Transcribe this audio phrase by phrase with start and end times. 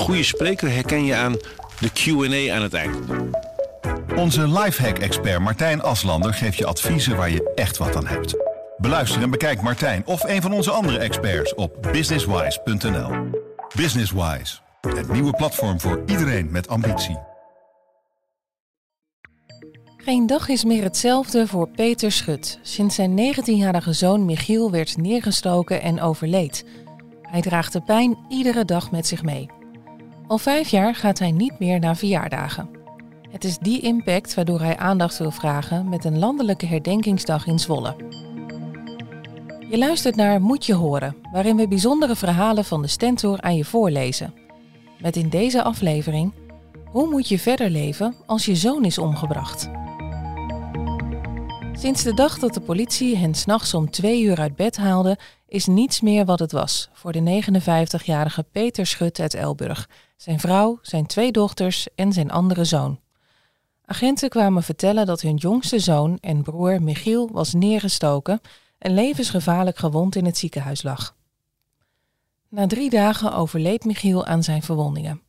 [0.00, 1.36] goede spreker herken je aan
[1.80, 2.96] de Q&A aan het eind.
[4.16, 8.34] Onze lifehack-expert Martijn Aslander geeft je adviezen waar je echt wat aan hebt.
[8.76, 13.10] Beluister en bekijk Martijn of een van onze andere experts op businesswise.nl.
[13.76, 17.18] Businesswise, het nieuwe platform voor iedereen met ambitie.
[19.96, 25.82] Geen dag is meer hetzelfde voor Peter Schut sinds zijn 19-jarige zoon Michiel werd neergestoken
[25.82, 26.64] en overleed.
[27.22, 29.59] Hij draagt de pijn iedere dag met zich mee.
[30.30, 32.70] Al vijf jaar gaat hij niet meer naar verjaardagen.
[33.30, 37.96] Het is die impact waardoor hij aandacht wil vragen met een landelijke herdenkingsdag in Zwolle.
[39.70, 43.64] Je luistert naar Moet je horen, waarin we bijzondere verhalen van de Stentor aan je
[43.64, 44.34] voorlezen.
[45.00, 46.32] Met in deze aflevering:
[46.84, 49.70] Hoe moet je verder leven als je zoon is omgebracht?
[51.72, 55.66] Sinds de dag dat de politie hen s'nachts om twee uur uit bed haalde, is
[55.66, 59.88] niets meer wat het was voor de 59-jarige Peter Schut uit Elburg,
[60.20, 63.00] zijn vrouw, zijn twee dochters en zijn andere zoon.
[63.84, 68.40] Agenten kwamen vertellen dat hun jongste zoon en broer Michiel was neergestoken
[68.78, 71.16] en levensgevaarlijk gewond in het ziekenhuis lag.
[72.48, 75.22] Na drie dagen overleed Michiel aan zijn verwondingen.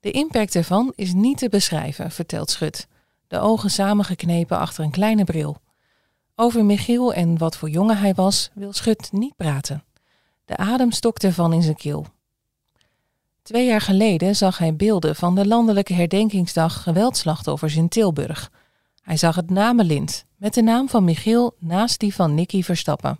[0.00, 2.86] De impact ervan is niet te beschrijven, vertelt Schut,
[3.26, 5.56] de ogen samengeknepen achter een kleine bril.
[6.34, 9.84] Over Michiel en wat voor jongen hij was, wil Schut niet praten.
[10.44, 12.06] De adem stokt ervan in zijn keel.
[13.42, 18.50] Twee jaar geleden zag hij beelden van de landelijke herdenkingsdag geweldslachtoffers in Tilburg.
[19.02, 23.18] Hij zag het namenlint met de naam van Michiel naast die van Nicky Verstappen.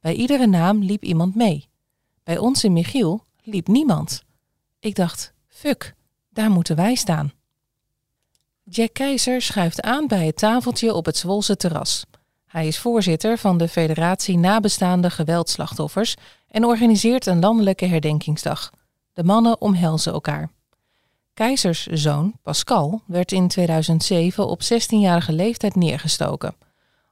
[0.00, 1.68] Bij iedere naam liep iemand mee.
[2.22, 4.24] Bij onze Michiel liep niemand.
[4.80, 5.94] Ik dacht, fuck,
[6.30, 7.32] daar moeten wij staan.
[8.62, 12.04] Jack Keizer schuift aan bij het tafeltje op het Zwolse terras.
[12.46, 16.14] Hij is voorzitter van de Federatie Nabestaande Geweldslachtoffers
[16.48, 18.70] en organiseert een landelijke herdenkingsdag.
[19.14, 20.50] De mannen omhelzen elkaar.
[21.34, 26.54] Keizers zoon, Pascal, werd in 2007 op 16-jarige leeftijd neergestoken.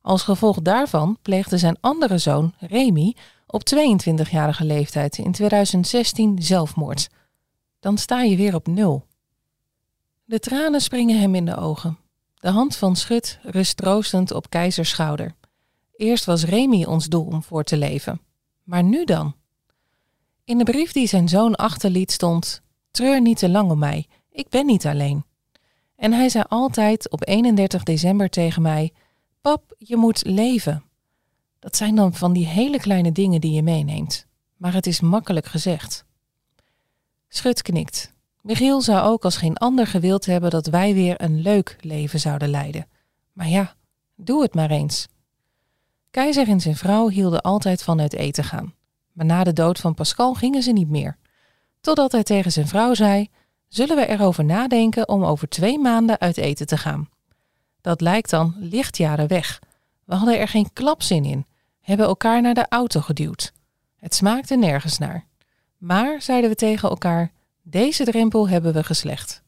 [0.01, 7.09] Als gevolg daarvan pleegde zijn andere zoon, Remy, op 22-jarige leeftijd in 2016 zelfmoord.
[7.81, 9.07] Dan sta je weer op nul.
[10.25, 11.99] De tranen springen hem in de ogen.
[12.35, 15.35] De hand van Schut rust troostend op Keizers schouder.
[15.97, 18.21] Eerst was Remy ons doel om voor te leven.
[18.63, 19.35] Maar nu dan?
[20.45, 24.49] In de brief die zijn zoon achterliet stond: Treur niet te lang om mij, ik
[24.49, 25.25] ben niet alleen.
[25.97, 28.93] En hij zei altijd op 31 december tegen mij:
[29.41, 30.85] Pap, je moet leven.
[31.59, 34.27] Dat zijn dan van die hele kleine dingen die je meeneemt.
[34.57, 36.05] Maar het is makkelijk gezegd.
[37.29, 38.13] Schut knikt.
[38.41, 42.49] Michiel zou ook als geen ander gewild hebben dat wij weer een leuk leven zouden
[42.49, 42.87] leiden.
[43.33, 43.75] Maar ja,
[44.17, 45.09] doe het maar eens.
[46.11, 48.75] Keizer en zijn vrouw hielden altijd van uit eten gaan.
[49.13, 51.17] Maar na de dood van Pascal gingen ze niet meer.
[51.81, 53.29] Totdat hij tegen zijn vrouw zei:
[53.69, 57.09] Zullen we erover nadenken om over twee maanden uit eten te gaan?
[57.81, 59.61] Dat lijkt dan lichtjaren weg.
[60.05, 61.47] We hadden er geen klapzin in,
[61.81, 63.53] hebben elkaar naar de auto geduwd.
[63.97, 65.27] Het smaakte nergens naar.
[65.79, 69.43] Maar, zeiden we tegen elkaar, deze drempel hebben we geslecht.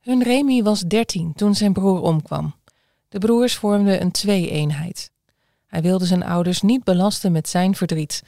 [0.00, 2.54] Hun Remy was dertien toen zijn broer omkwam.
[3.08, 5.10] De broers vormden een twee-eenheid.
[5.72, 8.22] Hij wilde zijn ouders niet belasten met zijn verdriet.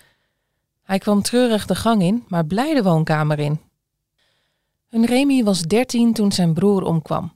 [0.82, 3.60] Hij kwam treurig de gang in, maar blij de woonkamer in.
[4.88, 7.32] Hun Remy was dertien toen zijn broer omkwam.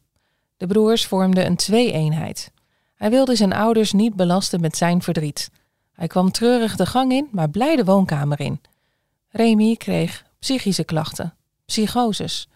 [0.57, 2.53] De broers vormden een twee-eenheid.
[2.95, 5.51] Hij wilde zijn ouders niet belasten met zijn verdriet.
[5.93, 8.61] Hij kwam treurig de gang in, maar blij de woonkamer in.
[9.29, 11.35] Remy kreeg psychische klachten,
[11.67, 12.49] psychoses.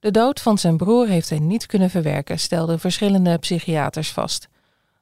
[0.00, 4.48] De dood van zijn broer heeft hij niet kunnen verwerken, stelden verschillende psychiaters vast.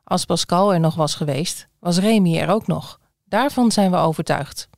[0.04, 3.00] Als Pascal er nog was geweest, was Remy er ook nog.
[3.24, 4.68] Daarvan zijn we overtuigd.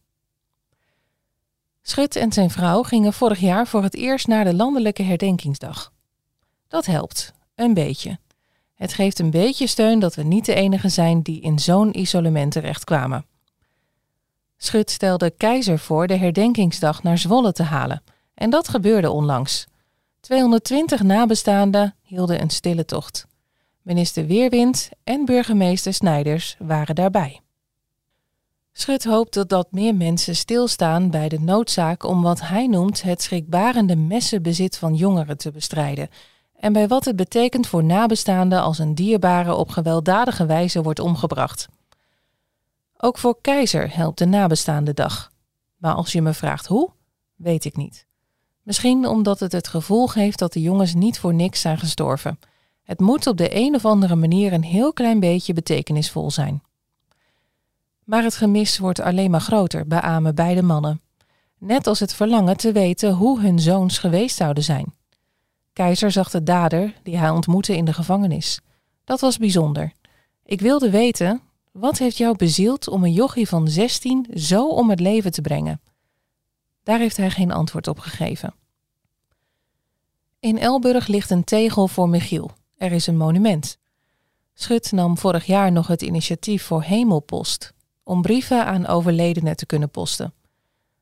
[1.82, 5.92] Schut en zijn vrouw gingen vorig jaar voor het eerst naar de landelijke herdenkingsdag.
[6.68, 8.18] Dat helpt, een beetje.
[8.74, 12.52] Het geeft een beetje steun dat we niet de enige zijn die in zo'n isolement
[12.52, 13.26] terechtkwamen.
[14.56, 18.02] Schut stelde Keizer voor de herdenkingsdag naar Zwolle te halen.
[18.34, 19.66] En dat gebeurde onlangs.
[20.20, 23.26] 220 nabestaanden hielden een stille tocht.
[23.84, 27.40] Minister Weerwind en burgemeester Snijders waren daarbij.
[28.72, 33.96] Schut hoopt dat meer mensen stilstaan bij de noodzaak om wat hij noemt het schrikbarende
[33.96, 36.08] messenbezit van jongeren te bestrijden
[36.56, 41.68] en bij wat het betekent voor nabestaanden als een dierbare op gewelddadige wijze wordt omgebracht.
[42.96, 45.30] Ook voor Keizer helpt de nabestaande dag.
[45.76, 46.90] Maar als je me vraagt hoe,
[47.34, 48.06] weet ik niet.
[48.62, 52.38] Misschien omdat het het gevoel geeft dat de jongens niet voor niks zijn gestorven.
[52.84, 56.62] Het moet op de een of andere manier een heel klein beetje betekenisvol zijn.
[58.04, 61.00] Maar het gemis wordt alleen maar groter, beamen beide mannen.
[61.58, 64.94] net als het verlangen te weten hoe hun zoons geweest zouden zijn.
[65.72, 68.60] Keizer zag de dader die hij ontmoette in de gevangenis.
[69.04, 69.92] Dat was bijzonder.
[70.44, 71.40] Ik wilde weten,
[71.72, 75.80] wat heeft jou bezield om een jochie van 16 zo om het leven te brengen?
[76.82, 78.54] Daar heeft hij geen antwoord op gegeven.
[80.40, 82.50] In Elburg ligt een tegel voor Michiel.
[82.84, 83.78] Er is een monument.
[84.54, 87.72] Schut nam vorig jaar nog het initiatief voor Hemelpost
[88.02, 90.32] om brieven aan overledenen te kunnen posten.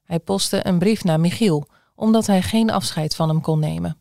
[0.05, 3.99] Hij postte een brief naar Michiel, omdat hij geen afscheid van hem kon nemen.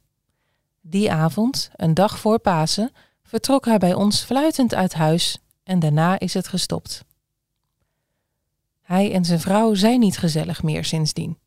[0.82, 2.92] Die avond, een dag voor Pasen,
[3.24, 7.06] vertrok hij bij ons fluitend uit huis en daarna is het gestopt.
[8.82, 11.38] Hij en zijn vrouw zijn niet gezellig meer sindsdien.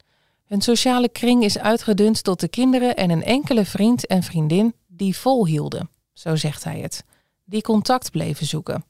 [0.44, 5.16] Hun sociale kring is uitgedund tot de kinderen en een enkele vriend en vriendin die
[5.16, 7.04] volhielden, zo zegt hij het,
[7.44, 8.84] die contact bleven zoeken.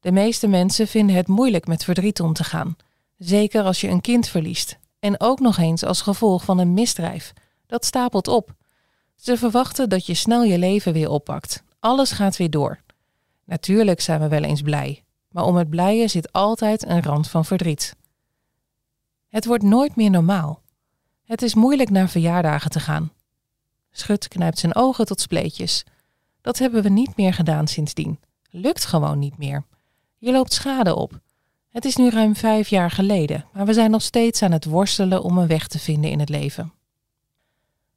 [0.00, 2.76] De meeste mensen vinden het moeilijk met verdriet om te gaan,
[3.18, 7.32] zeker als je een kind verliest en ook nog eens als gevolg van een misdrijf.
[7.66, 8.54] Dat stapelt op.
[9.14, 11.62] Ze verwachten dat je snel je leven weer oppakt.
[11.80, 12.80] Alles gaat weer door.
[13.44, 17.44] Natuurlijk zijn we wel eens blij, maar om het blijen zit altijd een rand van
[17.44, 17.96] verdriet.
[19.28, 20.62] Het wordt nooit meer normaal.
[21.24, 23.12] Het is moeilijk naar verjaardagen te gaan.
[23.90, 25.84] Schut knijpt zijn ogen tot spleetjes.
[26.46, 28.18] Dat hebben we niet meer gedaan sindsdien.
[28.50, 29.64] Lukt gewoon niet meer.
[30.18, 31.20] Je loopt schade op.
[31.70, 35.22] Het is nu ruim vijf jaar geleden, maar we zijn nog steeds aan het worstelen
[35.22, 36.72] om een weg te vinden in het leven.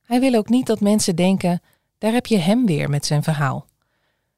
[0.03, 1.61] Hij wil ook niet dat mensen denken:
[1.97, 3.65] daar heb je hem weer met zijn verhaal.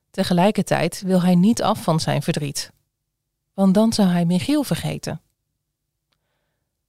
[0.10, 2.72] Tegelijkertijd wil hij niet af van zijn verdriet.
[3.54, 5.22] Want dan zou hij Michiel vergeten.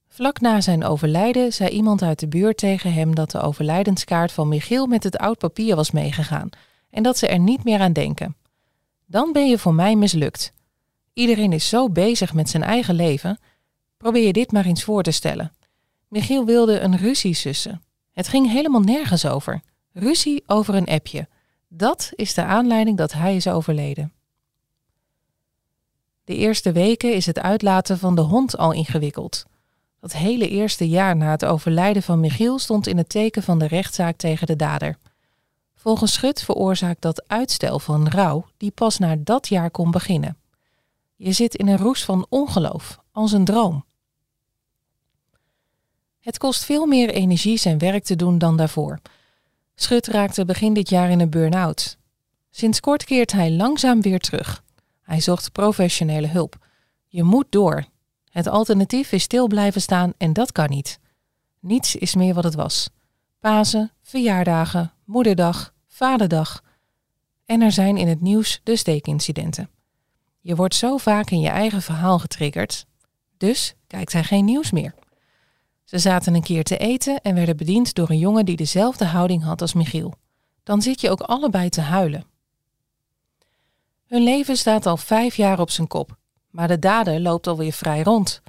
[0.08, 4.48] Vlak na zijn overlijden zei iemand uit de buurt tegen hem dat de overlijdenskaart van
[4.48, 6.50] Michiel met het oud papier was meegegaan
[6.92, 8.36] en dat ze er niet meer aan denken.
[9.06, 10.52] Dan ben je voor mij mislukt.
[11.12, 13.38] Iedereen is zo bezig met zijn eigen leven.
[13.96, 15.52] Probeer je dit maar eens voor te stellen.
[16.08, 17.82] Michiel wilde een ruzie sussen.
[18.12, 19.60] Het ging helemaal nergens over.
[19.92, 21.28] Ruzie over een appje.
[21.68, 24.12] Dat is de aanleiding dat hij is overleden.
[26.24, 29.44] De eerste weken is het uitlaten van de hond al ingewikkeld.
[30.00, 33.66] Dat hele eerste jaar na het overlijden van Michiel stond in het teken van de
[33.66, 34.98] rechtszaak tegen de dader.
[35.82, 40.36] Volgens Schut veroorzaakt dat uitstel van rouw die pas na dat jaar kon beginnen.
[41.16, 43.84] Je zit in een roes van ongeloof, als een droom.
[46.20, 48.98] Het kost veel meer energie zijn werk te doen dan daarvoor.
[49.74, 51.96] Schut raakte begin dit jaar in een burn-out.
[52.50, 54.64] Sinds kort keert hij langzaam weer terug.
[55.02, 56.66] Hij zocht professionele hulp.
[57.06, 57.84] Je moet door.
[58.30, 60.98] Het alternatief is stil blijven staan en dat kan niet.
[61.60, 62.88] Niets is meer wat het was.
[63.40, 66.62] Pasen, verjaardagen, moederdag, vaderdag.
[67.46, 69.70] En er zijn in het nieuws de steekincidenten.
[70.40, 72.86] Je wordt zo vaak in je eigen verhaal getriggerd,
[73.36, 74.94] dus kijkt hij geen nieuws meer.
[75.84, 79.42] Ze zaten een keer te eten en werden bediend door een jongen die dezelfde houding
[79.42, 80.14] had als Michiel.
[80.62, 82.24] Dan zit je ook allebei te huilen.
[84.06, 86.16] Hun leven staat al vijf jaar op zijn kop,
[86.50, 88.42] maar de dader loopt alweer vrij rond.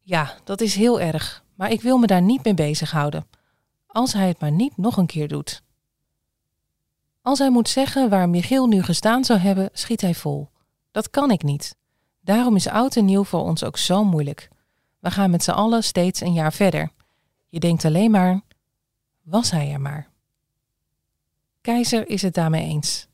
[0.00, 3.26] Ja, dat is heel erg, maar ik wil me daar niet mee bezighouden.
[3.86, 5.64] Als hij het maar niet nog een keer doet.
[7.26, 10.50] Als hij moet zeggen waar Michiel nu gestaan zou hebben, schiet hij vol.
[10.90, 11.76] Dat kan ik niet.
[12.20, 14.48] Daarom is oud en nieuw voor ons ook zo moeilijk.
[14.98, 16.90] We gaan met z'n allen steeds een jaar verder.
[17.48, 18.40] Je denkt alleen maar,
[19.22, 20.10] was hij er maar.
[21.60, 23.06] Keizer is het daarmee eens.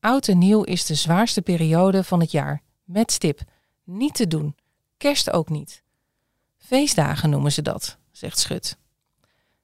[0.00, 3.40] Oud en nieuw is de zwaarste periode van het jaar, met stip.
[3.84, 4.56] Niet te doen.
[4.96, 5.82] Kerst ook niet.
[6.56, 8.78] Feestdagen noemen ze dat, zegt Schut.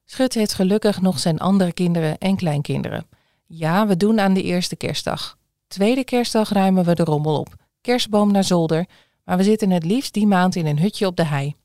[0.05, 3.07] Schut heeft gelukkig nog zijn andere kinderen en kleinkinderen.
[3.47, 5.37] Ja, we doen aan de eerste kerstdag.
[5.67, 7.55] Tweede kerstdag ruimen we de rommel op
[7.87, 8.85] kerstboom naar zolder,
[9.23, 11.55] maar we zitten het liefst die maand in een hutje op de hei.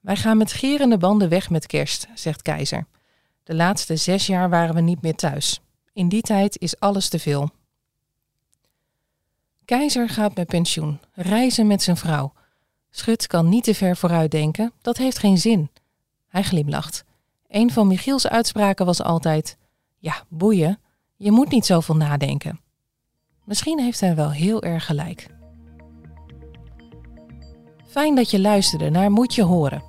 [0.00, 2.86] Wij gaan met gierende banden weg met kerst, zegt Keizer.
[3.42, 5.60] De laatste zes jaar waren we niet meer thuis.
[5.92, 7.50] In die tijd is alles te veel.
[9.64, 12.32] Keizer gaat met pensioen, reizen met zijn vrouw.
[12.90, 15.70] Schut kan niet te ver vooruit denken, dat heeft geen zin.
[16.28, 17.04] Hij glimlacht.
[17.48, 19.56] Een van Michiels uitspraken was altijd:
[19.98, 20.80] Ja, boeien,
[21.16, 22.60] je moet niet zoveel nadenken.
[23.44, 25.26] Misschien heeft hij wel heel erg gelijk.
[27.86, 29.82] Fijn dat je luisterde naar Moet je horen.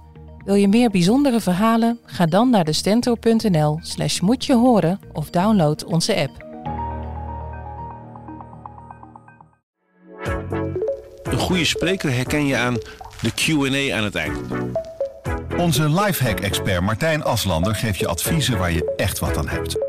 [0.45, 1.99] Wil je meer bijzondere verhalen?
[2.03, 6.47] Ga dan naar de stentor.nl slash moet je horen of download onze app.
[11.23, 12.77] Een goede spreker herken je aan
[13.21, 14.37] de Q&A aan het eind.
[15.57, 19.88] Onze lifehack-expert Martijn Aslander geeft je adviezen waar je echt wat aan hebt.